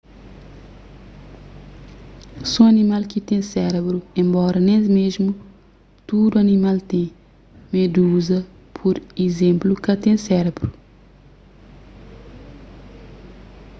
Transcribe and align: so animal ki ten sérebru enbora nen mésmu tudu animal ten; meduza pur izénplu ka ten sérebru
so 2.51 2.61
animal 2.73 3.03
ki 3.11 3.19
ten 3.29 3.41
sérebru 3.53 3.99
enbora 4.21 4.59
nen 4.67 4.81
mésmu 4.97 5.31
tudu 6.07 6.35
animal 6.45 6.77
ten; 6.89 7.05
meduza 7.73 8.37
pur 8.75 8.95
izénplu 9.25 9.73
ka 9.85 9.93
ten 10.03 10.17
sérebru 10.27 10.67